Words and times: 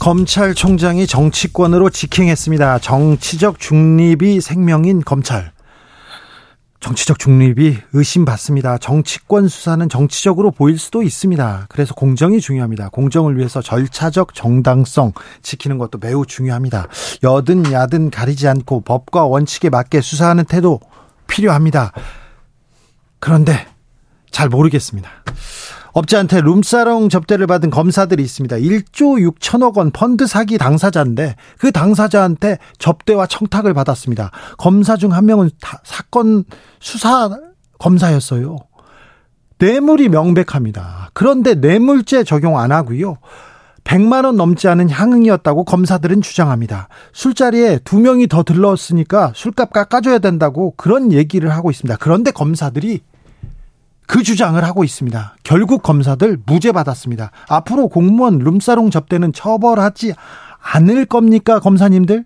검찰총장이 0.00 1.06
정치권으로 1.06 1.90
직행했습니다. 1.90 2.78
정치적 2.78 3.60
중립이 3.60 4.40
생명인 4.40 5.02
검찰. 5.02 5.52
정치적 6.80 7.18
중립이 7.18 7.76
의심받습니다. 7.92 8.78
정치권 8.78 9.48
수사는 9.48 9.86
정치적으로 9.90 10.52
보일 10.52 10.78
수도 10.78 11.02
있습니다. 11.02 11.66
그래서 11.68 11.94
공정이 11.94 12.40
중요합니다. 12.40 12.88
공정을 12.88 13.36
위해서 13.36 13.60
절차적 13.60 14.34
정당성 14.34 15.12
지키는 15.42 15.76
것도 15.76 15.98
매우 15.98 16.24
중요합니다. 16.24 16.88
여든 17.22 17.70
야든 17.70 18.10
가리지 18.10 18.48
않고 18.48 18.80
법과 18.80 19.26
원칙에 19.26 19.68
맞게 19.68 20.00
수사하는 20.00 20.46
태도 20.46 20.80
필요합니다. 21.26 21.92
그런데 23.18 23.66
잘 24.30 24.48
모르겠습니다. 24.48 25.10
업자한테 25.92 26.40
룸사롱 26.40 27.08
접대를 27.08 27.46
받은 27.46 27.70
검사들이 27.70 28.22
있습니다. 28.22 28.56
1조 28.56 29.34
6천억 29.38 29.76
원 29.76 29.90
펀드 29.90 30.26
사기 30.26 30.56
당사자인데 30.58 31.36
그 31.58 31.72
당사자한테 31.72 32.58
접대와 32.78 33.26
청탁을 33.26 33.74
받았습니다. 33.74 34.30
검사 34.58 34.96
중 34.96 35.10
한 35.12 35.26
명은 35.26 35.50
사건 35.82 36.44
수사 36.78 37.30
검사였어요. 37.78 38.56
뇌물이 39.58 40.08
명백합니다. 40.08 41.10
그런데 41.12 41.54
뇌물죄 41.54 42.24
적용 42.24 42.58
안 42.58 42.72
하고요. 42.72 43.18
100만 43.84 44.24
원 44.24 44.36
넘지 44.36 44.68
않은 44.68 44.88
향응이었다고 44.90 45.64
검사들은 45.64 46.22
주장합니다. 46.22 46.88
술자리에 47.12 47.80
두 47.84 47.98
명이 47.98 48.28
더 48.28 48.42
들렀으니까 48.42 49.32
술값 49.34 49.72
깎아줘야 49.72 50.18
된다고 50.20 50.74
그런 50.76 51.12
얘기를 51.12 51.50
하고 51.50 51.70
있습니다. 51.70 51.96
그런데 51.98 52.30
검사들이 52.30 53.00
그 54.10 54.24
주장을 54.24 54.62
하고 54.64 54.82
있습니다. 54.82 55.36
결국 55.44 55.84
검사들 55.84 56.40
무죄 56.44 56.72
받았습니다. 56.72 57.30
앞으로 57.48 57.86
공무원 57.86 58.38
룸사롱 58.38 58.90
접대는 58.90 59.32
처벌하지 59.32 60.14
않을 60.74 61.06
겁니까, 61.06 61.60
검사님들? 61.60 62.24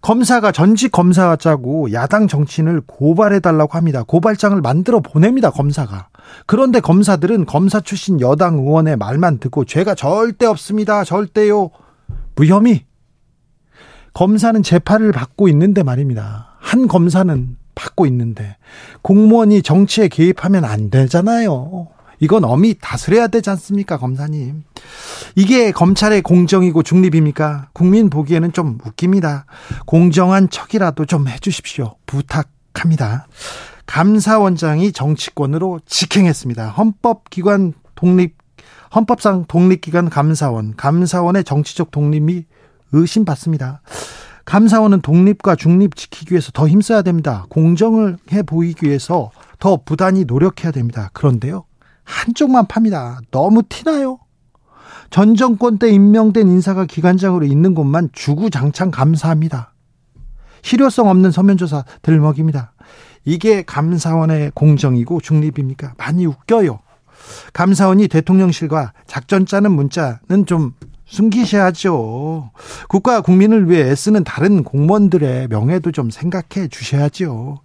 검사가 0.00 0.50
전직 0.50 0.90
검사 0.90 1.36
짜고 1.36 1.92
야당 1.92 2.26
정치인을 2.26 2.82
고발해달라고 2.88 3.74
합니다. 3.74 4.02
고발장을 4.02 4.60
만들어 4.62 4.98
보냅니다, 4.98 5.50
검사가. 5.50 6.08
그런데 6.46 6.80
검사들은 6.80 7.46
검사 7.46 7.78
출신 7.78 8.20
여당 8.20 8.56
의원의 8.56 8.96
말만 8.96 9.38
듣고 9.38 9.66
죄가 9.66 9.94
절대 9.94 10.44
없습니다. 10.46 11.04
절대요. 11.04 11.70
무혐의. 12.34 12.84
검사는 14.12 14.60
재판을 14.60 15.12
받고 15.12 15.46
있는데 15.50 15.84
말입니다. 15.84 16.56
한 16.58 16.88
검사는 16.88 17.59
받고 17.74 18.06
있는데 18.06 18.56
공무원이 19.02 19.62
정치에 19.62 20.08
개입하면 20.08 20.64
안 20.64 20.90
되잖아요. 20.90 21.88
이건 22.20 22.44
엄히 22.44 22.74
다스려야 22.78 23.28
되지 23.28 23.48
않습니까, 23.50 23.96
검사님? 23.96 24.62
이게 25.36 25.72
검찰의 25.72 26.20
공정이고 26.20 26.82
중립입니까? 26.82 27.70
국민 27.72 28.10
보기에는 28.10 28.52
좀 28.52 28.78
웃깁니다. 28.84 29.46
공정한 29.86 30.50
척이라도 30.50 31.06
좀 31.06 31.28
해주십시오. 31.28 31.96
부탁합니다. 32.04 33.26
감사원장이 33.86 34.92
정치권으로 34.92 35.80
직행했습니다. 35.86 36.68
헌법기관 36.68 37.72
독립, 37.94 38.36
헌법상 38.94 39.46
독립기관 39.48 40.10
감사원, 40.10 40.76
감사원의 40.76 41.44
정치적 41.44 41.90
독립이 41.90 42.44
의심받습니다. 42.92 43.80
감사원은 44.50 45.02
독립과 45.02 45.54
중립 45.54 45.94
지키기 45.94 46.32
위해서 46.32 46.50
더 46.50 46.66
힘써야 46.66 47.02
됩니다. 47.02 47.46
공정을 47.50 48.16
해 48.32 48.42
보이기 48.42 48.84
위해서 48.84 49.30
더 49.60 49.78
부단히 49.84 50.24
노력해야 50.24 50.72
됩니다. 50.72 51.08
그런데요. 51.12 51.66
한쪽만 52.02 52.66
팝니다. 52.66 53.20
너무 53.30 53.62
티나요? 53.62 54.18
전 55.10 55.36
정권 55.36 55.78
때 55.78 55.88
임명된 55.90 56.48
인사가 56.48 56.84
기관장으로 56.84 57.46
있는 57.46 57.76
곳만 57.76 58.08
주구장창 58.12 58.90
감사합니다. 58.90 59.72
실효성 60.62 61.08
없는 61.08 61.30
서면조사 61.30 61.84
들먹입니다. 62.02 62.72
이게 63.24 63.62
감사원의 63.62 64.50
공정이고 64.56 65.20
중립입니까? 65.20 65.94
많이 65.96 66.26
웃겨요. 66.26 66.80
감사원이 67.52 68.08
대통령실과 68.08 68.94
작전 69.06 69.46
짜는 69.46 69.70
문자는 69.70 70.46
좀 70.46 70.72
숨기셔야죠. 71.10 72.50
국가 72.88 73.20
국민을 73.20 73.68
위해 73.68 73.90
애쓰는 73.90 74.24
다른 74.24 74.62
공무원들의 74.62 75.48
명예도 75.48 75.92
좀 75.92 76.10
생각해 76.10 76.68
주셔야죠. 76.68 77.60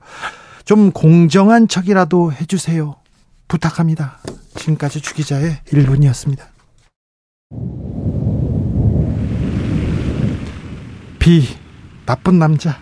좀 0.66 0.92
공정한 0.92 1.68
척이라도 1.68 2.34
해주세요. 2.34 2.96
부탁합니다. 3.48 4.20
지금까지 4.56 5.00
주기자의 5.02 5.58
1분이었습니다. 5.68 6.40
비, 11.20 11.44
나쁜 12.06 12.40
남자. 12.40 12.80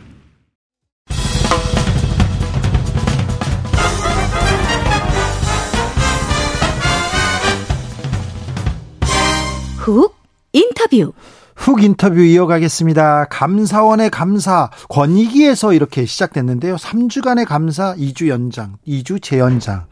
훅 9.77 10.22
인터뷰. 10.53 11.13
훅 11.55 11.83
인터뷰 11.83 12.21
이어가겠습니다. 12.21 13.25
감사원의 13.25 14.09
감사 14.09 14.69
권익위에서 14.89 15.73
이렇게 15.73 16.05
시작됐는데요. 16.05 16.75
3주간의 16.77 17.45
감사 17.45 17.95
2주 17.95 18.27
연장, 18.29 18.77
2주 18.87 19.21
재연장. 19.21 19.85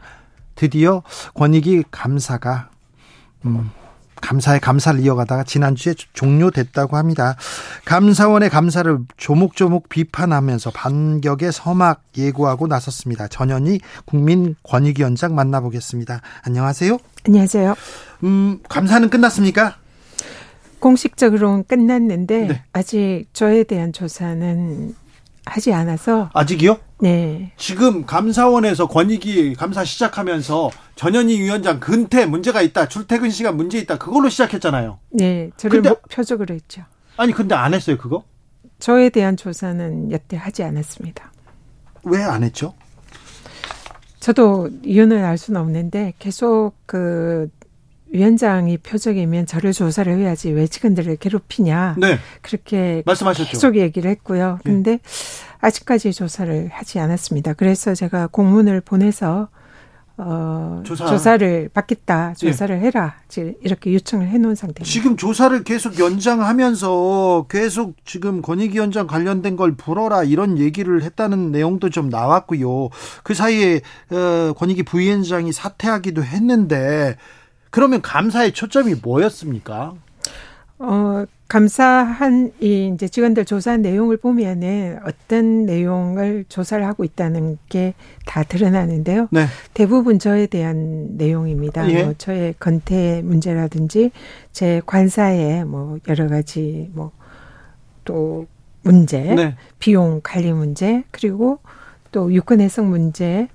드디어 0.54 1.02
권익위 1.34 1.84
감사가 1.90 2.70
음, 3.44 3.70
감사의 4.20 4.60
감사를 4.60 5.00
이어가다가 5.00 5.44
지난주에 5.44 5.94
종료됐다고 6.12 6.96
합니다. 6.96 7.36
감사원의 7.84 8.50
감사를 8.50 8.98
조목조목 9.16 9.88
비판하면서 9.88 10.70
반격의 10.70 11.52
서막 11.52 12.02
예고하고 12.16 12.66
나섰습니다. 12.66 13.28
전현희 13.28 13.80
국민권익위원장 14.04 15.34
만나보겠습니다. 15.34 16.20
안녕하세요. 16.46 16.98
안녕하세요. 17.26 17.74
음, 18.24 18.60
감사는 18.68 19.10
끝났습니까? 19.10 19.81
공식적으로는 20.82 21.64
끝났는데 21.64 22.46
네. 22.48 22.62
아직 22.72 23.26
저에 23.32 23.62
대한 23.62 23.92
조사는 23.92 24.94
하지 25.46 25.72
않아서 25.72 26.28
아직이요? 26.34 26.76
네. 27.00 27.52
지금 27.56 28.04
감사원에서 28.04 28.88
권익위 28.88 29.54
감사 29.54 29.84
시작하면서 29.84 30.70
전현희 30.96 31.40
위원장 31.40 31.78
근태 31.80 32.26
문제가 32.26 32.62
있다, 32.62 32.88
출퇴근 32.88 33.30
시간 33.30 33.56
문제 33.56 33.78
있다, 33.78 33.98
그걸로 33.98 34.28
시작했잖아요. 34.28 34.98
네, 35.10 35.50
저를 35.56 35.82
근데, 35.82 36.00
표적으로 36.10 36.54
했죠. 36.54 36.82
아니 37.16 37.32
근데 37.32 37.54
안 37.54 37.74
했어요 37.74 37.96
그거? 37.96 38.24
저에 38.80 39.08
대한 39.08 39.36
조사는 39.36 40.10
여태 40.10 40.36
하지 40.36 40.64
않았습니다. 40.64 41.30
왜 42.04 42.20
안 42.22 42.42
했죠? 42.42 42.74
저도 44.18 44.68
이유는 44.84 45.24
알 45.24 45.38
수는 45.38 45.60
없는데 45.60 46.14
계속 46.18 46.72
그 46.86 47.48
위원장이 48.12 48.78
표적이면 48.78 49.46
저를 49.46 49.72
조사를 49.72 50.14
해야지 50.18 50.50
왜 50.50 50.66
직원들을 50.66 51.16
괴롭히냐. 51.16 51.96
네. 51.98 52.18
그렇게 52.42 53.02
말씀하셨죠. 53.06 53.50
계속 53.50 53.76
얘기를 53.76 54.10
했고요. 54.10 54.58
예. 54.60 54.70
근데 54.70 54.90
네. 54.92 55.00
아직까지 55.60 56.12
조사를 56.12 56.68
하지 56.72 56.98
않았습니다. 56.98 57.54
그래서 57.54 57.94
제가 57.94 58.26
공문을 58.28 58.82
보내서 58.82 59.48
어, 60.18 60.82
조사. 60.84 61.06
조사를 61.06 61.70
받겠다, 61.72 62.30
예. 62.30 62.34
조사를 62.34 62.78
네. 62.78 62.86
해라, 62.86 63.14
이렇게 63.62 63.94
요청을 63.94 64.28
해놓은 64.28 64.54
상태입니다. 64.54 64.84
지금 64.84 65.16
조사를 65.16 65.64
계속 65.64 65.98
연장하면서 65.98 67.46
계속 67.48 67.96
지금 68.04 68.42
권익위원장 68.42 69.06
관련된 69.06 69.56
걸 69.56 69.74
불어라 69.74 70.22
이런 70.22 70.58
얘기를 70.58 71.02
했다는 71.02 71.50
내용도 71.50 71.88
좀 71.88 72.10
나왔고요. 72.10 72.90
그 73.24 73.32
사이에 73.32 73.80
어, 74.10 74.52
권익위 74.52 74.82
부위원장이 74.82 75.50
사퇴하기도 75.50 76.22
했는데 76.22 77.16
그러면 77.72 78.00
감사의 78.02 78.52
초점이 78.52 78.94
뭐였습니까? 79.02 79.94
어, 80.78 81.24
감사한 81.48 82.52
이 82.60 82.92
이제 82.94 83.08
직원들 83.08 83.44
조사한 83.44 83.82
내용을 83.82 84.16
보면은 84.16 84.98
어떤 85.04 85.66
내용을 85.66 86.44
조사를 86.48 86.86
하고 86.86 87.02
있다는 87.02 87.58
게 87.68 87.94
다 88.24 88.44
드러나는데요. 88.44 89.28
네. 89.32 89.46
대부분 89.74 90.18
저에 90.20 90.46
대한 90.46 91.16
내용입니다. 91.16 91.90
예. 91.90 92.04
뭐 92.04 92.14
저의 92.16 92.54
건태 92.60 93.20
문제라든지 93.22 94.12
제 94.52 94.80
관사의 94.86 95.64
뭐 95.64 95.98
여러 96.08 96.28
가지 96.28 96.88
뭐 96.94 97.10
또 98.04 98.46
문제, 98.82 99.20
네. 99.20 99.56
비용 99.78 100.20
관리 100.22 100.52
문제, 100.52 101.04
그리고 101.10 101.60
또 102.10 102.32
유권 102.32 102.60
해석 102.60 102.86
문제, 102.86 103.48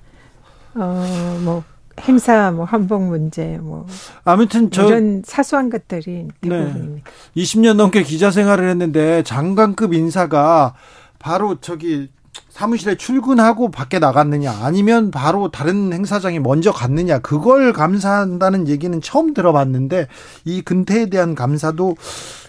어뭐 0.76 1.64
행사 2.02 2.52
뭐 2.52 2.66
한복 2.66 3.04
문제 3.04 3.58
뭐 3.62 3.86
아무튼 4.24 4.72
저 4.72 4.88
이런 4.88 5.24
사소한 5.26 5.70
것들이 5.70 6.28
대부분입니다. 6.42 7.10
네. 7.36 7.42
20년 7.42 7.76
넘게 7.76 8.04
기자 8.04 8.32
생활을 8.32 8.70
했는데 8.70 9.24
장관급 9.24 9.94
인사가 9.94 10.74
바로 11.20 11.60
저기 11.60 12.10
사무실에 12.50 12.96
출근하고 12.96 13.70
밖에 13.70 14.00
나갔느냐 14.00 14.52
아니면 14.62 15.12
바로 15.12 15.52
다른 15.52 15.94
행사장에 15.94 16.40
먼저 16.40 16.72
갔느냐 16.72 17.20
그걸 17.20 17.74
감사한다는 17.74 18.68
얘기는 18.68 19.00
처음 19.02 19.34
들어봤는데 19.34 20.08
이 20.46 20.62
근태에 20.62 21.08
대한 21.10 21.36
감사도 21.36 21.96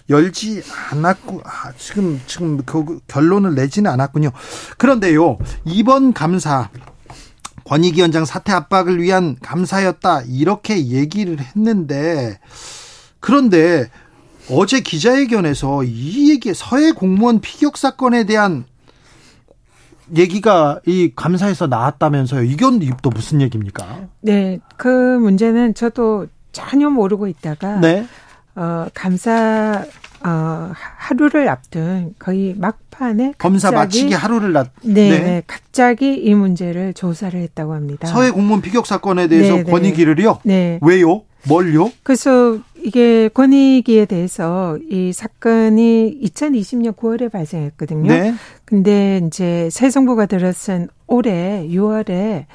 열지 0.09 0.63
않았고 0.91 1.41
아, 1.45 1.71
지금 1.77 2.19
지금 2.25 2.57
그 2.65 2.99
결론을 3.07 3.53
내지는 3.53 3.91
않았군요. 3.91 4.31
그런데요 4.77 5.37
이번 5.65 6.13
감사 6.13 6.69
권익위원장 7.69 8.25
사퇴 8.25 8.51
압박을 8.51 8.99
위한 8.99 9.35
감사였다 9.43 10.23
이렇게 10.27 10.87
얘기를 10.87 11.39
했는데 11.39 12.39
그런데 13.19 13.91
어제 14.49 14.79
기자회견에서 14.79 15.83
이 15.83 16.31
얘기 16.31 16.51
서해 16.55 16.91
공무원 16.91 17.39
피격 17.41 17.77
사건에 17.77 18.23
대한 18.23 18.65
얘기가 20.15 20.79
이 20.87 21.11
감사에서 21.15 21.67
나왔다면서요. 21.67 22.41
이건 22.41 22.79
또 23.03 23.11
무슨 23.11 23.41
얘기입니까? 23.41 24.07
네, 24.21 24.57
그 24.75 24.87
문제는 24.87 25.75
저도 25.75 26.25
전혀 26.51 26.89
모르고 26.89 27.27
있다가 27.27 27.79
네. 27.79 28.07
어, 28.55 28.87
감사 28.95 29.85
어, 30.25 30.71
하루를 30.73 31.47
앞둔 31.47 32.15
거의 32.17 32.55
막 32.57 32.79
판에 32.99 33.33
검사 33.37 33.71
마치기 33.71 34.13
하루를 34.13 34.55
앞 34.57 34.71
네, 34.83 35.09
네. 35.09 35.19
네, 35.19 35.43
갑자기 35.47 36.13
이 36.13 36.35
문제를 36.35 36.93
조사를 36.93 37.39
했다고 37.39 37.73
합니다. 37.73 38.07
서해 38.07 38.29
공무원 38.29 38.61
피격 38.61 38.85
사건에 38.85 39.29
대해서 39.29 39.55
네, 39.55 39.63
네. 39.63 39.71
권익위를요? 39.71 40.39
네. 40.43 40.79
왜요? 40.81 41.23
뭘요? 41.47 41.89
그래서 42.03 42.59
이게 42.75 43.29
권익위에 43.29 44.05
대해서 44.05 44.77
이 44.89 45.13
사건이 45.13 46.19
2020년 46.23 46.93
9월에 46.97 47.31
발생했거든요. 47.31 48.11
네. 48.11 48.33
근데 48.65 49.21
이제 49.25 49.69
새 49.71 49.89
정부가 49.89 50.25
들었은 50.25 50.89
올해 51.07 51.65
6월에 51.69 52.45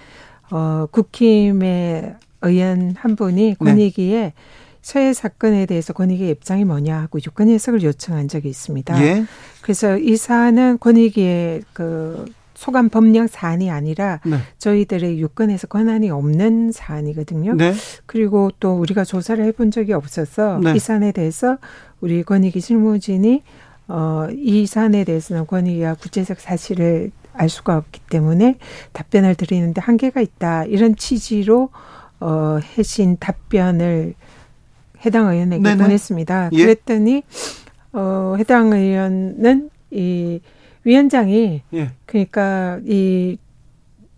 어 0.51 0.87
국힘의 0.91 2.17
의원 2.43 2.95
한 2.99 3.17
분이 3.17 3.57
권익위에 3.59 4.21
네. 4.21 4.35
서해 4.85 5.15
사건에 5.15 5.65
대해서 5.65 5.95
권익위 5.95 6.29
입장이 6.29 6.67
뭐냐 6.67 7.01
하고 7.01 7.19
유권 7.19 7.49
해석을 7.49 7.83
요청한 7.83 8.29
적이 8.29 8.51
있습니다. 8.51 9.03
예. 9.03 9.25
그래서 9.63 9.97
이 9.97 10.15
사안은 10.19 10.79
권익위의 10.79 11.63
그 11.73 12.27
소관 12.53 12.91
법령 12.91 13.27
사안이 13.27 13.71
아니라 13.71 14.21
네. 14.27 14.37
저희들의 14.59 15.19
유권에서 15.23 15.69
권한이 15.69 16.11
없는 16.11 16.73
사안이거든요. 16.73 17.55
네. 17.55 17.73
그리고 18.05 18.51
또 18.61 18.75
우리가 18.75 19.05
조사를 19.05 19.43
해본 19.43 19.71
적이 19.71 19.95
없어서 19.95 20.61
네. 20.63 20.75
이 20.75 20.79
사안에 20.79 21.13
대해서 21.13 21.57
우리 22.03 22.23
권익위 22.23 22.61
실무진이 22.61 23.43
어, 23.89 24.29
이 24.37 24.67
사안에 24.67 25.05
대해서는 25.05 25.47
권익위와 25.47 25.95
구체적 25.95 26.41
사실을 26.41 27.11
알 27.33 27.49
수가 27.49 27.79
없기 27.79 28.03
때문에 28.11 28.59
답변을 28.93 29.35
드리는데 29.35 29.81
한계가 29.81 30.21
있다. 30.21 30.67
이런 30.67 30.95
취지로 30.95 31.71
어, 32.21 32.59
해신 32.77 33.17
답변을 33.19 34.15
해당 35.05 35.33
의원에게 35.33 35.63
네네. 35.63 35.83
보냈습니다. 35.83 36.51
예. 36.53 36.57
그랬더니 36.57 37.23
어 37.93 38.35
해당 38.39 38.73
의원은 38.73 39.71
이 39.91 40.41
위원장이 40.85 41.63
예. 41.75 41.91
그러니까 42.07 42.81
이 42.87 43.39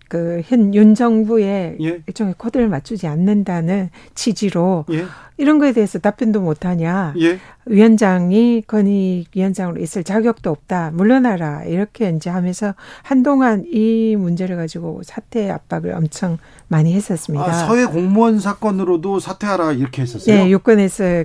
그현 0.09 0.75
윤 0.75 0.95
정부의 0.95 1.77
예. 1.81 2.03
일종의 2.07 2.35
코드를 2.39 2.69
맞추지 2.69 3.07
않는다는 3.07 3.91
취지로 4.15 4.85
예. 4.91 5.05
이런 5.39 5.59
거에 5.59 5.73
대해서 5.73 5.99
답변도 5.99 6.41
못하냐 6.41 7.15
예. 7.19 7.39
위원장이 7.67 8.63
건의 8.67 9.27
위원장으로 9.35 9.81
있을 9.81 10.05
자격도 10.05 10.51
없다 10.51 10.93
물러나라 10.95 11.65
이렇게 11.65 12.11
이제 12.11 12.31
하면서 12.31 12.75
한동안 13.03 13.65
이 13.71 14.17
문제를 14.17 14.57
가지고 14.57 15.03
사퇴 15.05 15.51
압박을 15.51 15.93
엄청 15.93 16.39
많이 16.69 16.95
했었습니다. 16.95 17.45
아, 17.45 17.53
서해 17.67 17.87
공무원 17.87 18.39
사건으로도 18.39 19.21
사퇴하라 19.21 19.73
이렇게 19.73 20.03
했었어요. 20.03 20.35
네, 20.35 20.53
요건에서 20.53 21.25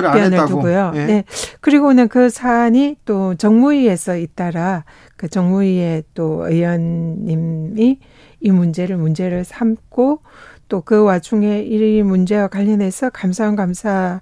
답변을 0.00 0.46
두고요. 0.46 0.92
예. 0.94 1.04
네. 1.06 1.24
그리고는 1.60 2.08
그 2.08 2.30
사안이 2.30 2.96
또 3.04 3.34
정무위에서 3.34 4.16
잇따라 4.16 4.84
그 5.16 5.28
정무위의 5.28 6.04
또 6.14 6.46
의원님이 6.48 7.98
이 8.40 8.50
문제를 8.50 8.96
문제를 8.96 9.44
삼고 9.44 10.20
또 10.68 10.80
그 10.80 11.02
와중에 11.02 11.60
이 11.62 12.02
문제와 12.02 12.48
관련해서 12.48 13.10
감사원 13.10 13.56
감사를 13.56 14.20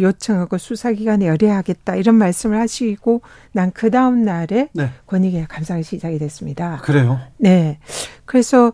요청하고 0.00 0.56
수사기관에 0.56 1.28
의뢰하겠다 1.28 1.96
이런 1.96 2.14
말씀을 2.14 2.58
하시고 2.58 3.20
난 3.52 3.70
그 3.74 3.90
다음 3.90 4.22
날에 4.22 4.70
네. 4.72 4.88
권익위 5.06 5.44
감사가 5.46 5.82
시작이 5.82 6.18
됐습니다. 6.18 6.80
그래요? 6.82 7.20
네. 7.36 7.78
그래서 8.24 8.72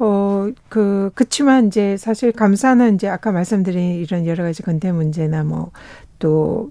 어, 0.00 0.48
그, 0.68 1.10
그치만 1.14 1.68
이제 1.68 1.96
사실 1.96 2.32
감사는 2.32 2.94
이제 2.94 3.08
아까 3.08 3.30
말씀드린 3.32 3.96
이런 4.00 4.26
여러 4.26 4.42
가지 4.42 4.62
건대 4.62 4.90
문제나 4.92 5.44
뭐 5.44 5.70
또 6.20 6.70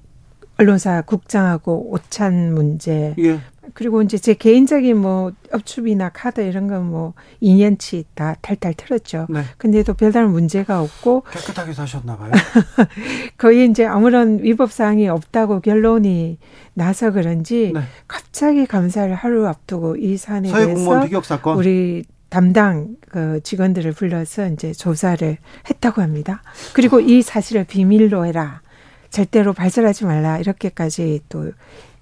언론사 0.58 1.02
국장하고 1.02 1.92
오찬 1.92 2.54
문제. 2.54 3.14
예. 3.20 3.40
그리고 3.76 4.02
이제 4.02 4.18
제 4.18 4.34
개인적인 4.34 4.98
뭐 4.98 5.32
업추비나 5.54 6.10
카드 6.10 6.42
이런 6.42 6.68
건 6.68 6.86
뭐 6.86 7.14
2년치 7.42 8.06
다 8.16 8.36
탈탈 8.42 8.74
틀었죠. 8.74 9.28
네. 9.30 9.44
근데도 9.58 9.94
별다른 9.94 10.32
문제가 10.32 10.82
없고 10.82 11.24
깨끗하게 11.32 11.74
사셨나 11.74 12.18
봐요. 12.18 12.32
거의 13.38 13.70
이제 13.70 13.86
아무런 13.86 14.44
위법 14.44 14.72
사항이 14.72 15.08
없다고 15.08 15.62
결론이 15.62 16.40
나서 16.74 17.12
그런지 17.12 17.72
네. 17.74 17.82
갑자기 18.08 18.66
감사를 18.66 19.14
하루 19.14 19.48
앞두고 19.48 19.98
이 19.98 20.18
사안에 20.18 20.52
대해서 20.52 21.08
우리 21.56 22.04
담당 22.30 22.96
그 23.10 23.42
직원들을 23.44 23.92
불러서 23.94 24.48
이제 24.50 24.72
조사를 24.72 25.38
했다고 25.70 26.02
합니다. 26.02 26.42
그리고 26.74 27.00
이 27.00 27.22
사실을 27.22 27.64
비밀로 27.64 28.26
해라. 28.26 28.62
절대로 29.10 29.54
발설하지 29.54 30.06
말라. 30.06 30.38
이렇게까지 30.38 31.22
또 31.30 31.52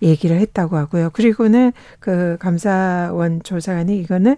얘기를 0.02 0.38
했다고 0.40 0.78
하고요. 0.78 1.10
그리고는 1.12 1.72
그 2.00 2.38
감사원 2.40 3.42
조사관이 3.44 3.98
이거는 4.00 4.36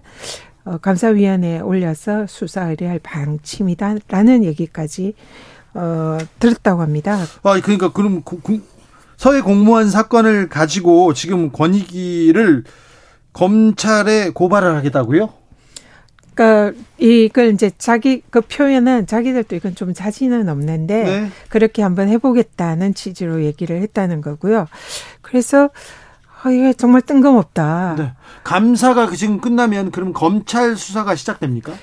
어, 0.66 0.78
감사위원회에 0.78 1.60
올려서 1.60 2.28
수사 2.28 2.70
의뢰할 2.70 3.00
방침이다라는 3.00 4.44
얘기까지 4.44 5.16
어, 5.74 6.18
들었다고 6.40 6.82
합니다. 6.82 7.18
아, 7.44 7.60
그러니까 7.62 7.92
그럼 7.92 8.24
서해 9.18 9.42
공무원 9.42 9.90
사건을 9.90 10.50
가지고 10.50 11.14
지금 11.14 11.52
권익위를 11.52 12.64
검찰에 13.34 14.32
고발을 14.32 14.76
하겠다고요? 14.76 15.39
그러니까 16.40 16.80
이걸 16.98 17.54
이제 17.54 17.70
자기 17.78 18.22
그 18.30 18.40
표현은 18.40 19.08
자기들도 19.08 19.58
이건 19.58 19.76
좀 19.76 19.94
자신은 19.94 20.48
없는데 20.48 21.04
네. 21.04 21.30
그렇게 21.50 21.84
한번 21.84 22.08
해보겠다는 22.08 22.94
취지로 22.94 23.44
얘기를 23.44 23.82
했다는 23.82 24.22
거고요. 24.22 24.68
그래서 25.22 25.70
아, 26.42 26.50
이게 26.50 26.72
정말 26.72 27.02
뜬금없다. 27.02 27.96
네. 27.98 28.14
감사가 28.46 29.08
그 29.08 29.18
지금 29.18 29.42
끝나면 29.42 29.92
그럼 29.92 30.14
검찰 30.14 30.78
수사가 30.78 31.16
시작됩니까? 31.16 31.74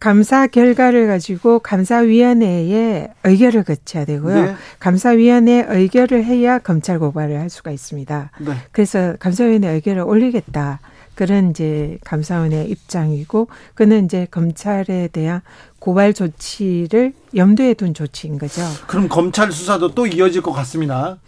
감사 0.00 0.46
결과를 0.46 1.06
가지고 1.08 1.58
감사위원회에 1.58 3.08
의결을 3.24 3.64
거쳐야 3.64 4.06
되고요. 4.06 4.42
네. 4.42 4.54
감사위원회 4.78 5.66
의결을 5.68 6.24
해야 6.24 6.58
검찰 6.58 6.98
고발을 6.98 7.38
할 7.38 7.50
수가 7.50 7.72
있습니다. 7.72 8.30
네. 8.38 8.52
그래서 8.72 9.16
감사위원회 9.18 9.68
의결을 9.68 10.00
올리겠다. 10.02 10.80
그런 11.18 11.50
이제 11.50 11.98
감사원의 12.04 12.70
입장이고 12.70 13.48
그는 13.74 14.04
이제 14.04 14.28
검찰에 14.30 15.08
대한 15.08 15.40
고발 15.80 16.14
조치를 16.14 17.12
염두에 17.34 17.74
둔 17.74 17.92
조치인 17.92 18.38
거죠. 18.38 18.62
그럼 18.86 19.08
검찰 19.08 19.50
수사도 19.50 19.96
또 19.96 20.06
이어질 20.06 20.42
것 20.42 20.52
같습니다. 20.52 21.18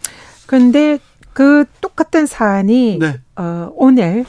그런데 0.45 0.97
그 1.33 1.65
똑같은 1.81 2.25
사안이 2.25 2.99
네. 3.01 3.19
어 3.35 3.69
오늘 3.75 4.23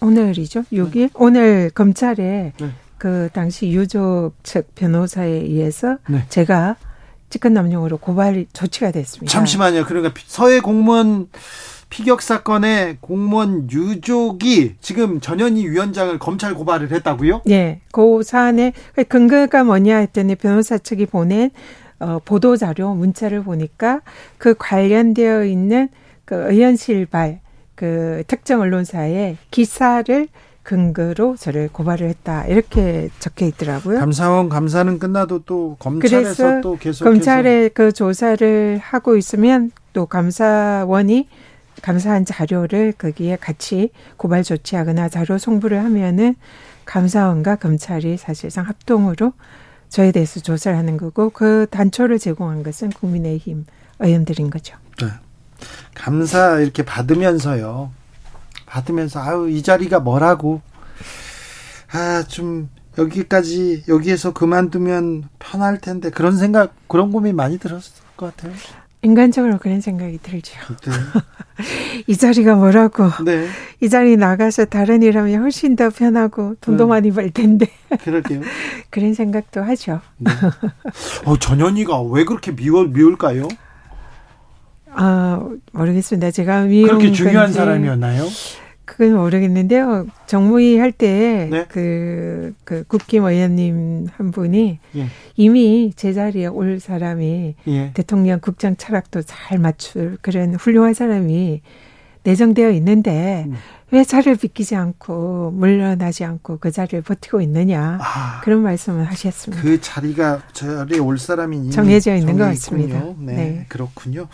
오늘이죠. 0.00 0.62
6일 0.72 0.94
네. 0.94 1.10
오늘 1.14 1.70
검찰에 1.70 2.52
네. 2.56 2.70
그 2.96 3.30
당시 3.32 3.72
유족 3.72 4.34
측 4.44 4.72
변호사에 4.76 5.30
의해서 5.30 5.98
네. 6.08 6.24
제가 6.28 6.76
직권남용으로 7.30 7.98
고발 7.98 8.46
조치가 8.52 8.92
됐습니다. 8.92 9.32
잠시만요. 9.32 9.84
그러니까 9.84 10.14
서해 10.28 10.60
공무원 10.60 11.26
피격 11.90 12.22
사건의 12.22 12.98
공무원 13.00 13.70
유족이 13.70 14.76
지금 14.80 15.20
전현희 15.20 15.68
위원장을 15.68 16.18
검찰 16.18 16.54
고발을 16.54 16.92
했다고요? 16.92 17.42
네. 17.46 17.80
그 17.92 18.22
사안의 18.22 18.72
근거가 19.08 19.64
뭐냐 19.64 19.98
했더니 19.98 20.34
변호사 20.34 20.78
측이 20.78 21.06
보낸 21.06 21.50
어, 22.00 22.20
보도 22.24 22.56
자료 22.56 22.94
문자를 22.94 23.42
보니까 23.42 24.02
그 24.36 24.54
관련되어 24.56 25.44
있는 25.44 25.88
그 26.24 26.34
의원실발 26.52 27.40
그 27.74 28.22
특정 28.26 28.60
언론사의 28.60 29.36
기사를 29.50 30.28
근거로 30.62 31.36
저를 31.36 31.70
고발을 31.72 32.08
했다 32.10 32.44
이렇게 32.44 33.08
적혀 33.20 33.46
있더라고요. 33.46 33.98
감사원 33.98 34.50
감사는 34.50 34.98
끝나도 34.98 35.44
또 35.46 35.76
검찰에서 35.78 36.60
또 36.60 36.76
계속 36.76 37.04
검찰에 37.04 37.70
그 37.70 37.90
조사를 37.90 38.78
하고 38.82 39.16
있으면 39.16 39.70
또 39.94 40.04
감사원이 40.04 41.26
감사한 41.82 42.24
자료를 42.24 42.92
거기에 42.92 43.36
같이 43.36 43.90
고발 44.16 44.42
조치하거나 44.42 45.08
자료 45.08 45.38
송부를 45.38 45.82
하면은 45.84 46.34
감사원과 46.84 47.56
검찰이 47.56 48.16
사실상 48.16 48.66
합동으로 48.66 49.32
저에 49.88 50.12
대해서 50.12 50.40
조사를 50.40 50.76
하는 50.76 50.96
거고 50.96 51.30
그 51.30 51.66
단초를 51.70 52.18
제공한 52.18 52.62
것은 52.62 52.90
국민의힘 52.90 53.66
의원들인 54.00 54.50
거죠. 54.50 54.76
네. 55.00 55.08
감사 55.94 56.60
이렇게 56.60 56.84
받으면서요. 56.84 57.90
받으면서 58.66 59.20
아유 59.20 59.48
이 59.50 59.62
자리가 59.62 60.00
뭐라고 60.00 60.60
아 61.92 62.22
좀 62.28 62.68
여기까지 62.98 63.84
여기에서 63.88 64.32
그만두면 64.32 65.28
편할 65.38 65.78
텐데 65.78 66.10
그런 66.10 66.36
생각 66.36 66.74
그런 66.88 67.12
고민 67.12 67.36
많이 67.36 67.58
들었을 67.58 67.92
것 68.16 68.36
같아요. 68.36 68.52
인간적으로 69.02 69.58
그런 69.58 69.80
생각이 69.80 70.18
들죠. 70.22 70.54
네. 70.84 70.92
이 72.06 72.16
자리가 72.16 72.56
뭐라고. 72.56 73.08
네. 73.24 73.46
이 73.80 73.88
자리 73.88 74.16
나가서 74.16 74.64
다른 74.66 75.02
일 75.02 75.16
하면 75.18 75.42
훨씬 75.42 75.76
더 75.76 75.90
편하고 75.90 76.56
돈도 76.60 76.84
네. 76.84 76.88
많이 76.88 77.10
벌 77.12 77.30
텐데. 77.30 77.66
그러게요. 78.02 78.40
그런 78.90 79.14
생각도 79.14 79.62
하죠. 79.62 80.00
네. 80.18 80.30
어, 81.24 81.38
전현희가 81.38 82.02
왜 82.02 82.24
그렇게 82.24 82.54
미워, 82.54 82.84
미울까요? 82.84 83.48
아, 84.90 85.48
모르겠습니다. 85.72 86.30
제가 86.32 86.62
미운 86.62 86.88
그렇게 86.88 87.12
중요한 87.12 87.46
건지. 87.46 87.54
사람이었나요? 87.54 88.24
그건 88.88 89.16
모르겠는데요. 89.16 90.06
정무위 90.26 90.78
할 90.78 90.92
때, 90.92 91.46
네? 91.50 91.66
그, 91.68 92.54
그 92.64 92.84
국힘 92.84 93.24
의원님 93.24 94.06
한 94.10 94.30
분이 94.30 94.78
예. 94.96 95.06
이미 95.36 95.92
제자리에 95.94 96.46
올 96.46 96.80
사람이 96.80 97.54
예. 97.66 97.90
대통령 97.92 98.40
국정 98.40 98.76
철학도 98.76 99.20
잘 99.22 99.58
맞출 99.58 100.16
그런 100.22 100.54
훌륭한 100.54 100.94
사람이 100.94 101.60
내정되어 102.22 102.70
있는데 102.70 103.44
음. 103.46 103.56
왜 103.90 104.04
자리를 104.04 104.36
비키지 104.36 104.74
않고 104.74 105.52
물러나지 105.54 106.24
않고 106.24 106.58
그 106.58 106.70
자리를 106.70 107.02
버티고 107.02 107.42
있느냐 107.42 107.98
아, 108.00 108.40
그런 108.42 108.62
말씀을 108.62 109.04
하셨습니다. 109.04 109.62
그 109.62 109.80
자리가 109.80 110.42
자리에 110.52 110.98
올 110.98 111.18
사람이 111.18 111.70
정해져 111.70 112.14
있는 112.14 112.38
것 112.38 112.44
같습니다. 112.44 113.02
네, 113.18 113.34
네, 113.34 113.66
그렇군요. 113.68 114.28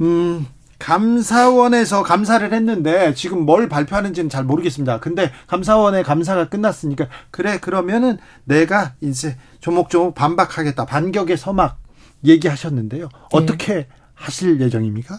음. 0.00 0.46
감사원에서 0.80 2.02
감사를 2.02 2.52
했는데 2.52 3.14
지금 3.14 3.44
뭘 3.44 3.68
발표하는지는 3.68 4.28
잘 4.28 4.44
모르겠습니다. 4.44 4.98
근데 4.98 5.30
감사원의 5.46 6.02
감사가 6.02 6.48
끝났으니까 6.48 7.06
그래 7.30 7.58
그러면은 7.60 8.18
내가 8.44 8.94
이제 9.00 9.36
조목조목 9.60 10.14
반박하겠다. 10.14 10.86
반격의 10.86 11.36
서막 11.36 11.78
얘기하셨는데요. 12.24 13.04
네. 13.04 13.18
어떻게 13.32 13.74
네. 13.74 13.88
하실 14.14 14.60
예정입니까? 14.60 15.18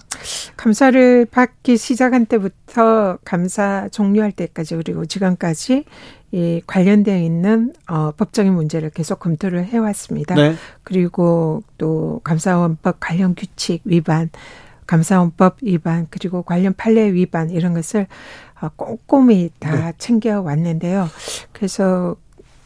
감사를 0.57 1.25
받기 1.25 1.77
시작한 1.77 2.25
때부터 2.25 3.17
감사 3.23 3.87
종료할 3.89 4.31
때까지 4.31 4.75
그리고 4.75 5.05
지금까지 5.05 5.85
이 6.31 6.61
관련되어 6.65 7.17
있는 7.17 7.73
어 7.87 8.11
법적인 8.11 8.53
문제를 8.53 8.89
계속 8.89 9.19
검토를 9.19 9.65
해왔습니다. 9.65 10.35
네. 10.35 10.55
그리고 10.83 11.63
또 11.77 12.21
감사원법 12.23 12.97
관련 12.99 13.35
규칙 13.35 13.81
위반 13.85 14.29
감사원법 14.87 15.57
위반 15.61 16.07
그리고 16.09 16.41
관련 16.43 16.73
판례 16.73 17.11
위반 17.13 17.49
이런 17.49 17.73
것을 17.73 18.07
어, 18.61 18.69
꼼꼼히 18.75 19.49
다 19.59 19.75
네. 19.75 19.93
챙겨 19.97 20.41
왔는데요. 20.41 21.07
그래서 21.51 22.15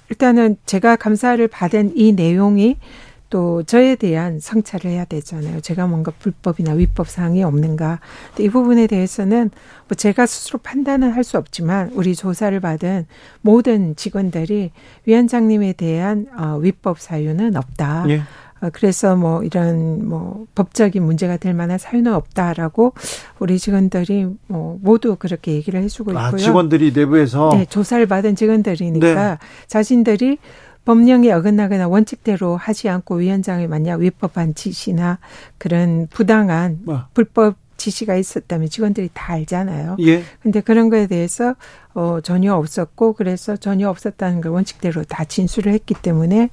일단은 0.10 0.58
제가 0.66 0.96
감사를 0.98 1.46
받은 1.48 1.94
이 1.96 2.12
내용이 2.14 2.78
또 3.32 3.64
저에 3.64 3.96
대한 3.96 4.40
성찰을 4.40 4.92
해야 4.92 5.04
되잖아요. 5.04 5.60
제가 5.60 5.88
뭔가 5.88 6.12
불법이나 6.20 6.74
위법 6.74 7.10
사항이 7.10 7.44
없는가. 7.44 8.00
이 8.40 8.50
부분에 8.50 8.86
대해서는 8.88 9.50
뭐 9.88 9.96
제가 9.98 10.26
스스로 10.26 10.60
판단은 10.60 11.12
할 11.12 11.24
수 11.24 11.38
없지만 11.38 11.90
우리 11.96 12.16
조사를 12.16 12.58
받은 12.60 13.08
모든 13.42 13.96
직원들이 13.96 14.72
위원장님에 15.06 15.74
대한 15.74 16.28
어, 16.38 16.58
위법 16.62 17.00
사유는 17.00 17.56
없다. 17.58 18.06
예. 18.10 18.22
어, 18.62 18.70
그래서 18.72 19.16
뭐 19.16 19.44
이런 19.44 20.08
뭐 20.08 20.46
법적인 20.56 21.04
문제가 21.04 21.38
될 21.38 21.54
만한 21.54 21.78
사유는 21.78 22.14
없다라고 22.14 22.94
우리 23.40 23.60
직원들이 23.60 24.28
뭐 24.48 24.80
모두 24.82 25.16
그렇게 25.18 25.54
얘기를 25.54 25.82
해주고 25.82 26.18
아, 26.18 26.28
있고요. 26.28 26.42
아, 26.42 26.44
직원들이 26.44 26.94
내부에서 26.94 27.50
네, 27.54 27.66
조사를 27.66 28.06
받은 28.06 28.36
직원들이니까 28.36 29.30
네. 29.32 29.38
자신들이 29.68 30.38
법령에 30.86 31.32
어긋나거나 31.32 31.88
원칙대로 31.88 32.56
하지 32.58 32.90
않고 32.90 33.16
위원장이 33.16 33.68
만약 33.68 34.00
위법한 34.00 34.54
지시나 34.54 35.18
그런 35.58 36.08
부당한 36.12 36.80
뭐. 36.84 37.06
불법 37.14 37.56
지시가 37.78 38.16
있었다면 38.16 38.70
직원들이 38.70 39.10
다 39.14 39.34
알잖아요. 39.34 39.98
예. 40.02 40.24
근데 40.42 40.62
그런 40.62 40.90
거에 40.90 41.08
대해서 41.08 41.56
어 41.94 42.20
전혀 42.22 42.54
없었고 42.54 43.14
그래서 43.14 43.58
전혀 43.58 43.90
없었다는 43.90 44.42
걸 44.42 44.52
원칙대로 44.52 45.04
다 45.04 45.26
진술을 45.26 45.74
했기 45.74 45.94
때문에 45.94 46.50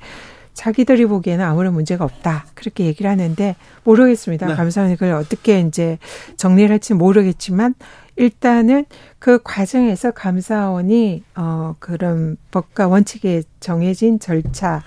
자기들이 0.54 1.06
보기에는 1.06 1.44
아무런 1.44 1.72
문제가 1.72 2.04
없다. 2.04 2.46
그렇게 2.54 2.84
얘기를 2.84 3.10
하는데 3.10 3.56
모르겠습니다. 3.84 4.46
네. 4.48 4.54
감사원이 4.54 4.96
그걸 4.96 5.14
어떻게 5.14 5.60
이제 5.60 5.98
정리를 6.36 6.70
할지 6.70 6.94
모르겠지만 6.94 7.74
일단은 8.16 8.84
그 9.18 9.40
과정에서 9.42 10.10
감사원이 10.10 11.24
어 11.34 11.74
그런 11.78 12.36
법과 12.50 12.88
원칙에 12.88 13.42
정해진 13.60 14.18
절차 14.20 14.82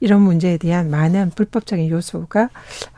이런 0.00 0.22
문제에 0.22 0.58
대한 0.58 0.90
많은 0.90 1.32
불법적인 1.34 1.90
요소가 1.90 2.50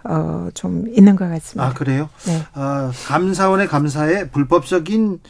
어좀 0.04 0.88
있는 0.88 1.16
것 1.16 1.28
같습니다. 1.30 1.66
아 1.66 1.72
그래요? 1.72 2.10
네. 2.26 2.42
아, 2.52 2.92
감사원의 3.06 3.68
감사에 3.68 4.28
불법적인 4.28 5.20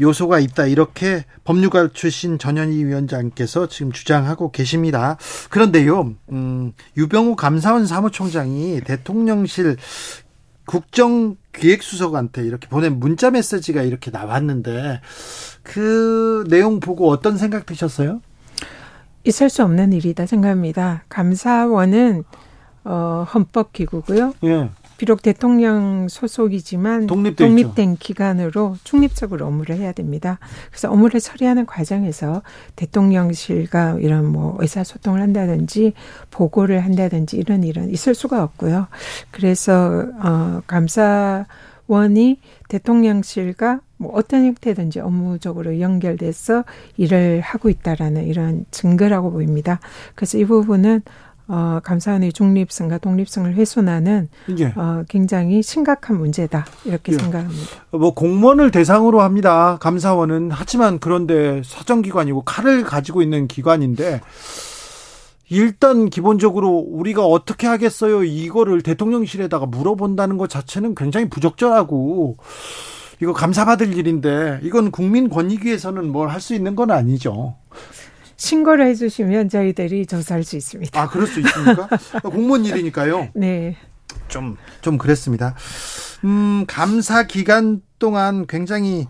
요소가 0.00 0.38
있다 0.38 0.66
이렇게 0.66 1.24
법률가 1.44 1.90
출신 1.92 2.38
전현희 2.38 2.84
위원장께서 2.84 3.68
지금 3.68 3.92
주장하고 3.92 4.50
계십니다. 4.50 5.16
그런데요, 5.50 6.14
음, 6.32 6.72
유병우 6.96 7.36
감사원 7.36 7.86
사무총장이 7.86 8.80
대통령실 8.82 9.76
국정기획수석한테 10.66 12.44
이렇게 12.44 12.68
보낸 12.68 12.98
문자 12.98 13.30
메시지가 13.30 13.82
이렇게 13.82 14.10
나왔는데 14.10 15.00
그 15.62 16.44
내용 16.48 16.80
보고 16.80 17.08
어떤 17.08 17.38
생각 17.38 17.66
드셨어요? 17.66 18.20
있을 19.24 19.48
수 19.48 19.62
없는 19.62 19.92
일이다 19.92 20.26
생각합니다. 20.26 21.04
감사원은 21.08 22.24
어, 22.84 23.26
헌법 23.32 23.72
기구고요. 23.72 24.34
예. 24.44 24.70
비록 24.96 25.22
대통령 25.22 26.08
소속이지만 26.08 27.06
독립된 27.06 27.96
기관으로 27.96 28.76
중립적으로 28.84 29.46
업무를 29.46 29.76
해야 29.76 29.92
됩니다. 29.92 30.38
그래서 30.70 30.90
업무를 30.90 31.20
처리하는 31.20 31.66
과정에서 31.66 32.42
대통령실과 32.76 33.98
이런 34.00 34.26
뭐 34.26 34.56
의사소통을 34.60 35.20
한다든지 35.20 35.92
보고를 36.30 36.84
한다든지 36.84 37.36
이런 37.36 37.64
일은 37.64 37.90
있을 37.90 38.14
수가 38.14 38.42
없고요. 38.42 38.86
그래서 39.30 40.06
어 40.22 40.62
감사원이 40.66 42.40
대통령실과 42.68 43.80
뭐 43.98 44.12
어떤 44.14 44.44
형태든지 44.44 45.00
업무적으로 45.00 45.80
연결돼서 45.80 46.64
일을 46.96 47.40
하고 47.40 47.68
있다라는 47.70 48.26
이런 48.26 48.66
증거라고 48.70 49.30
보입니다. 49.30 49.80
그래서 50.14 50.38
이 50.38 50.44
부분은 50.44 51.02
어, 51.48 51.80
감사원의 51.84 52.32
중립성과 52.32 52.98
독립성을 52.98 53.54
훼손하는 53.54 54.28
예. 54.58 54.72
어, 54.74 55.04
굉장히 55.08 55.62
심각한 55.62 56.18
문제다 56.18 56.66
이렇게 56.84 57.12
예. 57.12 57.18
생각합니다. 57.18 57.70
뭐 57.92 58.14
공무원을 58.14 58.70
대상으로 58.70 59.20
합니다. 59.20 59.78
감사원은 59.80 60.50
하지만 60.50 60.98
그런데 60.98 61.62
사정기관이고 61.64 62.42
칼을 62.42 62.82
가지고 62.82 63.22
있는 63.22 63.46
기관인데 63.46 64.20
일단 65.48 66.10
기본적으로 66.10 66.70
우리가 66.70 67.24
어떻게 67.24 67.68
하겠어요? 67.68 68.24
이거를 68.24 68.82
대통령실에다가 68.82 69.66
물어본다는 69.66 70.38
것 70.38 70.50
자체는 70.50 70.96
굉장히 70.96 71.28
부적절하고 71.28 72.36
이거 73.22 73.32
감사받을 73.32 73.96
일인데 73.96 74.58
이건 74.62 74.90
국민 74.90 75.28
권익위에서는 75.28 76.10
뭘 76.10 76.28
할 76.28 76.40
수 76.40 76.54
있는 76.54 76.74
건 76.74 76.90
아니죠. 76.90 77.54
신고를 78.36 78.86
해주시면 78.88 79.48
저희들이 79.48 80.06
조사할 80.06 80.44
수 80.44 80.56
있습니다. 80.56 81.00
아, 81.00 81.08
그럴 81.08 81.26
수 81.26 81.40
있습니까? 81.40 81.88
공무원 82.22 82.64
일이니까요. 82.64 83.28
네. 83.34 83.76
좀, 84.28 84.56
좀 84.80 84.98
그랬습니다. 84.98 85.54
음, 86.24 86.64
감사 86.66 87.24
기간 87.26 87.80
동안 87.98 88.46
굉장히 88.46 89.06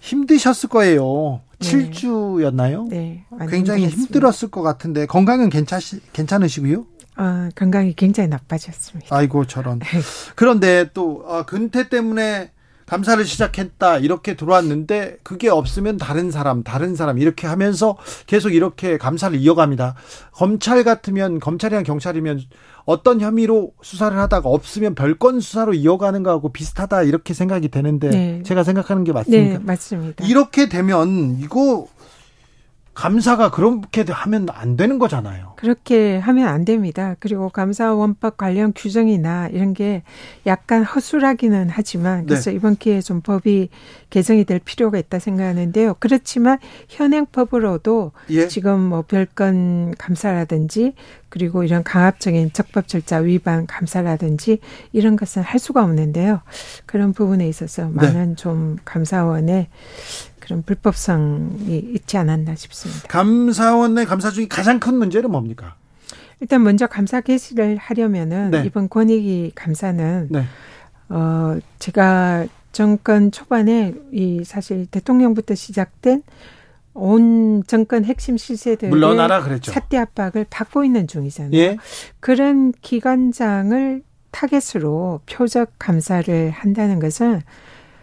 힘드셨을 0.00 0.68
거예요. 0.68 1.40
네. 1.58 1.90
7주였나요? 1.90 2.88
네. 2.88 3.24
굉장히 3.50 3.82
힘들었습니다. 3.82 3.96
힘들었을 3.96 4.50
것 4.50 4.62
같은데 4.62 5.06
건강은 5.06 5.50
괜찮시, 5.50 6.00
괜찮으시고요? 6.12 6.86
어, 7.18 7.48
건강이 7.54 7.94
굉장히 7.94 8.28
나빠졌습니다. 8.30 9.14
아이고 9.14 9.44
저런. 9.44 9.78
네. 9.78 9.86
그런데 10.36 10.88
또 10.94 11.22
어, 11.26 11.44
근태 11.44 11.90
때문에 11.90 12.50
감사를 12.90 13.24
시작했다 13.24 13.98
이렇게 13.98 14.34
들어왔는데 14.34 15.18
그게 15.22 15.48
없으면 15.48 15.96
다른 15.96 16.32
사람 16.32 16.64
다른 16.64 16.96
사람 16.96 17.18
이렇게 17.18 17.46
하면서 17.46 17.96
계속 18.26 18.52
이렇게 18.52 18.98
감사를 18.98 19.38
이어갑니다. 19.38 19.94
검찰 20.32 20.82
같으면 20.82 21.38
검찰이랑 21.38 21.84
경찰이면 21.84 22.40
어떤 22.86 23.20
혐의로 23.20 23.72
수사를 23.80 24.18
하다가 24.18 24.48
없으면 24.48 24.96
별건 24.96 25.38
수사로 25.38 25.72
이어가는 25.72 26.24
거하고 26.24 26.52
비슷하다 26.52 27.04
이렇게 27.04 27.32
생각이 27.32 27.68
되는데 27.68 28.10
네. 28.10 28.42
제가 28.42 28.64
생각하는 28.64 29.04
게 29.04 29.12
맞습니까? 29.12 29.58
네, 29.58 29.64
맞습니다. 29.64 30.26
이렇게 30.26 30.68
되면 30.68 31.38
이거 31.40 31.86
감사가 33.00 33.50
그렇게 33.50 34.04
하면 34.06 34.46
안 34.52 34.76
되는 34.76 34.98
거잖아요. 34.98 35.54
그렇게 35.56 36.18
하면 36.18 36.48
안 36.48 36.66
됩니다. 36.66 37.16
그리고 37.18 37.48
감사 37.48 37.94
원법 37.94 38.36
관련 38.36 38.74
규정이나 38.76 39.48
이런 39.48 39.72
게 39.72 40.02
약간 40.44 40.84
허술하기는 40.84 41.70
하지만 41.70 42.20
네. 42.20 42.26
그래서 42.26 42.50
네. 42.50 42.56
이번 42.56 42.76
기회에 42.76 43.00
좀 43.00 43.22
법이 43.22 43.70
개정이 44.10 44.44
될 44.44 44.58
필요가 44.58 44.98
있다 44.98 45.18
생각하는데요. 45.18 45.94
그렇지만 45.98 46.58
현행법으로도 46.90 48.12
예. 48.28 48.48
지금 48.48 48.78
뭐 48.80 49.00
별건 49.00 49.94
감사라든지 49.96 50.92
그리고 51.30 51.64
이런 51.64 51.82
강압적인 51.82 52.52
적법 52.52 52.86
절차 52.86 53.16
위반 53.16 53.66
감사라든지 53.66 54.58
이런 54.92 55.16
것은 55.16 55.40
할 55.40 55.58
수가 55.58 55.82
없는데요. 55.84 56.42
그런 56.84 57.14
부분에 57.14 57.48
있어서 57.48 57.86
네. 57.86 57.92
많은 57.94 58.28
네. 58.30 58.34
좀 58.34 58.76
감사원의 58.84 59.68
그런 60.40 60.62
불법성이 60.62 61.78
있지 61.94 62.16
않았나 62.16 62.54
싶습니다. 62.54 63.08
감사원의 63.08 64.06
감사 64.06 64.30
중에 64.30 64.48
가장 64.48 64.80
큰 64.80 64.96
문제는 64.96 65.30
뭡니까? 65.30 65.76
일단 66.40 66.62
먼저 66.62 66.86
감사 66.86 67.20
개시를 67.20 67.76
하려면은 67.76 68.50
네. 68.50 68.62
이번 68.66 68.88
권익위 68.88 69.52
감사는 69.54 70.28
네. 70.30 70.44
어 71.10 71.58
제가 71.78 72.46
정권 72.72 73.30
초반에 73.30 73.94
이 74.12 74.42
사실 74.44 74.86
대통령부터 74.86 75.54
시작된 75.54 76.22
온 76.94 77.62
정권 77.66 78.04
핵심 78.04 78.36
실세들의 78.36 78.90
물러나라 78.90 79.42
그랬죠. 79.42 79.70
사태 79.72 79.96
압박을 79.98 80.46
받고 80.50 80.84
있는 80.84 81.06
중이잖아요. 81.06 81.52
예. 81.54 81.76
그런 82.20 82.72
기관장을 82.80 84.02
타겟으로 84.30 85.20
표적 85.26 85.72
감사를 85.78 86.50
한다는 86.50 87.00
것은 87.00 87.42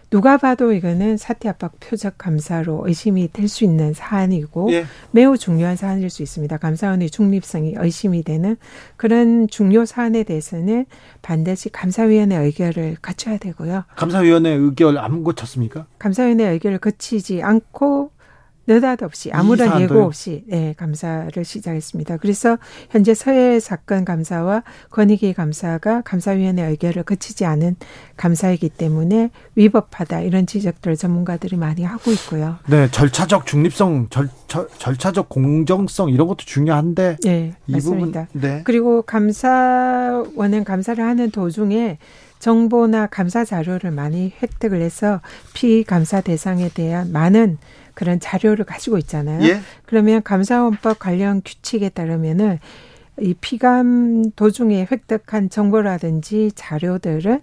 누가 0.09 0.37
봐도 0.37 0.71
이거는 0.71 1.17
사태 1.17 1.49
압박 1.49 1.79
표적 1.79 2.17
감사로 2.17 2.83
의심이 2.87 3.29
될 3.33 3.47
수 3.49 3.63
있는 3.63 3.93
사안이고 3.93 4.71
예. 4.71 4.85
매우 5.11 5.37
중요한 5.37 5.75
사안일 5.75 6.09
수 6.09 6.23
있습니다. 6.23 6.57
감사원의 6.57 7.09
중립성이 7.09 7.75
의심이 7.77 8.23
되는 8.23 8.55
그런 8.95 9.47
중요 9.47 9.85
사안에 9.85 10.23
대해서는 10.23 10.85
반드시 11.21 11.69
감사위원회 11.69 12.37
의결을 12.37 12.97
거쳐야 13.01 13.37
되고요. 13.37 13.83
감사위원회 13.95 14.49
의결 14.51 14.97
안 14.97 15.23
거쳤습니까? 15.23 15.87
감사위원회 15.99 16.45
의결을 16.51 16.77
거치지 16.79 17.41
않고 17.43 18.11
느닷없이 18.67 19.31
아무런 19.31 19.81
예고 19.81 20.03
없이 20.03 20.43
네, 20.47 20.73
감사를 20.77 21.43
시작했습니다. 21.43 22.17
그래서 22.17 22.57
현재 22.89 23.13
서해 23.13 23.59
사건 23.59 24.05
감사와 24.05 24.63
권익위 24.91 25.33
감사가 25.33 26.01
감사위원회 26.01 26.63
의결을 26.63 27.03
거치지 27.03 27.45
않은 27.45 27.77
감사이기 28.17 28.69
때문에 28.69 29.31
위법하다 29.55 30.21
이런 30.21 30.45
지적들을 30.45 30.97
전문가들이 30.97 31.55
많이 31.57 31.83
하고 31.83 32.11
있고요. 32.11 32.57
네, 32.67 32.89
절차적 32.91 33.45
중립성, 33.45 34.07
절, 34.09 34.29
절 34.47 34.67
절 34.77 34.95
차적 34.97 35.29
공정성 35.29 36.09
이런 36.09 36.27
것도 36.27 36.45
중요한데 36.45 37.17
네, 37.23 37.53
맞습니다. 37.65 38.27
부분, 38.27 38.41
네. 38.41 38.61
그리고 38.63 39.01
감사원은 39.01 40.63
감사를 40.63 41.03
하는 41.03 41.31
도중에 41.31 41.97
정보나 42.39 43.07
감사 43.07 43.43
자료를 43.43 43.91
많이 43.91 44.31
획득을 44.41 44.81
해서 44.81 45.21
피감사 45.53 46.21
대상에 46.21 46.69
대한 46.69 47.11
많은 47.11 47.57
그런 47.97 48.19
자료를 48.19 48.63
가지고 48.63 48.99
있잖아요. 48.99 49.41
예? 49.41 49.59
그러면 49.87 50.21
감사원법 50.21 50.99
관련 50.99 51.41
규칙에 51.43 51.89
따르면은 51.89 52.59
이 53.19 53.33
피감 53.33 54.33
도중에 54.35 54.87
획득한 54.91 55.49
정보라든지 55.49 56.51
자료들은 56.53 57.41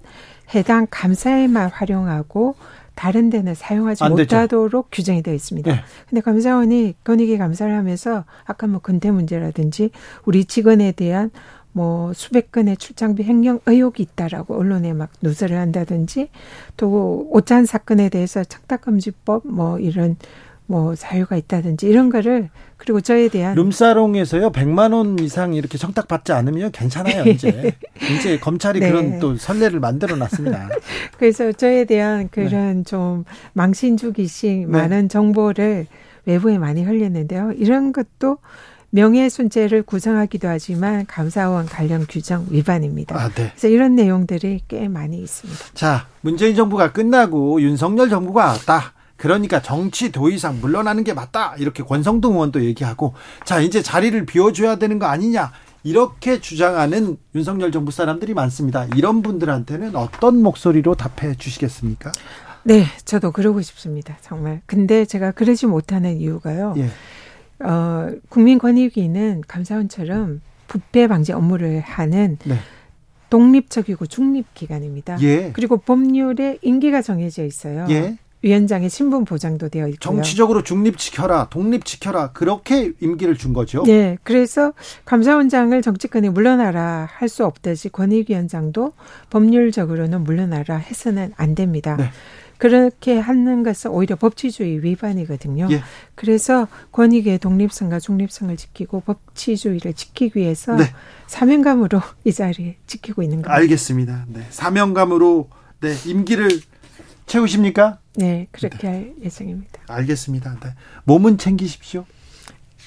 해당 0.54 0.86
감사에만 0.88 1.70
활용하고 1.70 2.54
다른 2.94 3.30
데는 3.30 3.56
사용하지 3.56 4.04
못하도록 4.04 4.86
규정이 4.92 5.24
되어 5.24 5.34
있습니다. 5.34 5.72
네. 5.72 5.80
근데 6.08 6.20
감사원이 6.20 6.94
권익위 7.02 7.36
감사를 7.36 7.74
하면서 7.76 8.24
아까 8.44 8.68
뭐 8.68 8.78
근태 8.80 9.10
문제라든지 9.10 9.90
우리 10.24 10.44
직원에 10.44 10.92
대한 10.92 11.32
뭐 11.72 12.12
수백 12.12 12.52
건의 12.52 12.76
출장비 12.76 13.24
횡령 13.24 13.58
의혹이 13.66 14.04
있다라고 14.04 14.56
언론에 14.56 14.92
막 14.92 15.10
누설을 15.20 15.58
한다든지 15.58 16.28
또 16.76 17.26
오찬 17.32 17.66
사건에 17.66 18.08
대해서 18.08 18.44
청탁금지법 18.44 19.48
뭐 19.48 19.80
이런 19.80 20.16
뭐 20.66 20.94
사유가 20.94 21.36
있다든지 21.36 21.86
이런 21.86 22.08
거를 22.08 22.48
그리고 22.76 23.00
저에 23.00 23.28
대한 23.28 23.54
룸사롱에서요 23.54 24.50
100만 24.50 24.94
원 24.94 25.18
이상 25.18 25.54
이렇게 25.54 25.76
청탁 25.76 26.08
받지 26.08 26.32
않으면 26.32 26.72
괜찮아요 26.72 27.24
이제 27.24 27.72
이제 28.18 28.38
검찰이 28.38 28.80
네. 28.80 28.90
그런 28.90 29.18
또 29.18 29.36
선례를 29.36 29.80
만들어 29.80 30.16
놨습니다. 30.16 30.68
그래서 31.18 31.52
저에 31.52 31.84
대한 31.84 32.28
그런 32.30 32.78
네. 32.78 32.82
좀 32.84 33.24
망신 33.52 33.96
주기식 33.96 34.60
네. 34.60 34.66
많은 34.66 35.08
정보를 35.08 35.86
외부에 36.24 36.58
많이 36.58 36.82
흘렸는데요. 36.82 37.52
이런 37.56 37.92
것도 37.92 38.38
명예훼손죄를 38.90 39.82
구성하기도 39.82 40.46
하지만 40.46 41.04
감사원 41.06 41.66
관련 41.66 42.06
규정 42.08 42.46
위반입니다. 42.48 43.16
아, 43.16 43.28
네. 43.28 43.50
그래서 43.50 43.68
이런 43.68 43.96
내용들이 43.96 44.62
꽤 44.68 44.88
많이 44.88 45.18
있습니다. 45.18 45.60
자, 45.74 46.06
문재인 46.20 46.54
정부가 46.54 46.92
끝나고 46.92 47.60
윤석열 47.60 48.08
정부가 48.08 48.46
왔다. 48.46 48.92
그러니까 49.24 49.62
정치 49.62 50.12
도의상 50.12 50.60
물러나는 50.60 51.02
게 51.02 51.14
맞다. 51.14 51.54
이렇게 51.56 51.82
권성동 51.82 52.34
의원도 52.34 52.62
얘기하고 52.62 53.14
자, 53.46 53.58
이제 53.58 53.80
자리를 53.80 54.26
비워줘야 54.26 54.76
되는 54.76 54.98
거 54.98 55.06
아니냐. 55.06 55.50
이렇게 55.82 56.42
주장하는 56.42 57.16
윤석열 57.34 57.72
정부 57.72 57.90
사람들이 57.90 58.34
많습니다. 58.34 58.84
이런 58.94 59.22
분들한테는 59.22 59.96
어떤 59.96 60.42
목소리로 60.42 60.94
답해 60.94 61.36
주시겠습니까? 61.36 62.12
네, 62.64 62.84
저도 63.06 63.32
그러고 63.32 63.62
싶습니다. 63.62 64.18
정말. 64.20 64.60
근데 64.66 65.06
제가 65.06 65.30
그러지 65.30 65.68
못하는 65.68 66.18
이유가요. 66.18 66.74
예. 66.76 67.64
어, 67.66 68.10
국민권익위는 68.28 69.44
감사원처럼 69.48 70.42
부패 70.68 71.06
방지 71.06 71.32
업무를 71.32 71.80
하는 71.80 72.36
네. 72.44 72.58
독립적이고 73.30 74.04
중립 74.04 74.52
기관입니다. 74.52 75.16
예. 75.22 75.50
그리고 75.52 75.78
법률에 75.78 76.58
임기가 76.60 77.00
정해져 77.00 77.42
있어요. 77.42 77.86
예. 77.88 78.18
위원장의 78.44 78.90
신분 78.90 79.24
보장도 79.24 79.70
되어 79.70 79.88
있고요. 79.88 79.98
정치적으로 79.98 80.62
중립 80.62 80.98
지켜라, 80.98 81.48
독립 81.50 81.84
지켜라 81.84 82.30
그렇게 82.32 82.92
임기를 83.00 83.36
준 83.36 83.54
거죠. 83.54 83.82
네, 83.84 84.18
그래서 84.22 84.74
감사원장을 85.06 85.80
정치권에 85.80 86.28
물러나라 86.28 87.08
할 87.10 87.24
수 87.34 87.44
없듯이 87.44 87.88
권익위원장도 87.88 88.92
법률적으로는 89.30 90.22
물러나라 90.22 90.76
해서는 90.76 91.32
안 91.36 91.54
됩니다. 91.56 91.96
네. 91.96 92.10
그렇게 92.58 93.18
하는 93.18 93.62
것은 93.64 93.90
오히려 93.90 94.14
법치주의 94.14 94.84
위반이거든요. 94.84 95.66
예. 95.72 95.82
그래서 96.14 96.68
권익의 96.92 97.38
독립성과 97.38 97.98
중립성을 97.98 98.56
지키고 98.56 99.00
법치주의를 99.00 99.94
지키기 99.94 100.38
위해서 100.38 100.76
네. 100.76 100.84
사명감으로 101.26 102.00
이 102.24 102.32
자리에 102.32 102.76
지키고 102.86 103.22
있는 103.22 103.38
겁니다. 103.38 103.54
알겠습니다. 103.54 104.26
네. 104.28 104.46
사명감으로 104.50 105.48
네, 105.80 105.94
임기를 106.06 106.60
채우십니까? 107.26 107.98
네, 108.16 108.46
그렇게 108.52 108.78
네. 108.78 108.88
할 108.88 109.14
예정입니다. 109.24 109.80
알겠습니다. 109.88 110.58
네. 110.60 110.74
몸은 111.04 111.38
챙기십시오. 111.38 112.04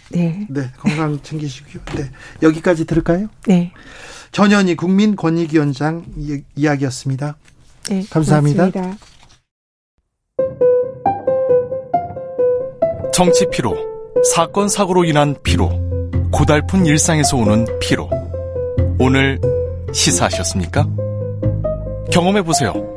네. 0.09 0.47
네, 0.49 0.71
건강 0.77 1.21
챙기시고요. 1.21 1.83
네. 1.97 2.09
여기까지 2.41 2.85
들을까요? 2.85 3.27
네. 3.45 3.73
전현희 4.31 4.75
국민권익위원장 4.75 6.05
이야기였습니다. 6.55 7.37
네, 7.89 8.03
감사합니다. 8.09 8.71
고맙습니다. 8.71 8.97
정치 13.13 13.47
피로, 13.51 13.75
사건 14.33 14.69
사고로 14.69 15.03
인한 15.03 15.35
피로, 15.43 15.69
고달픈 16.31 16.85
일상에서 16.85 17.37
오는 17.37 17.65
피로. 17.79 18.09
오늘 18.99 19.39
시사하셨습니까? 19.91 20.87
경험해 22.11 22.43
보세요. 22.43 22.96